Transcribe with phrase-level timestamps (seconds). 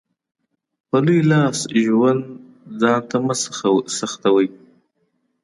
[0.89, 2.23] په لوی لاس ژوند
[2.81, 3.35] ځانته مه
[3.95, 4.47] سخوئ.